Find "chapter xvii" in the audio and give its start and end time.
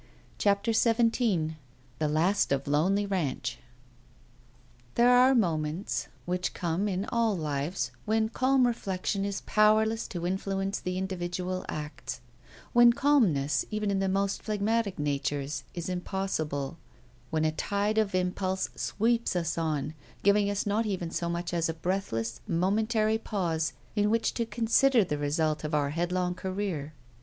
0.39-1.57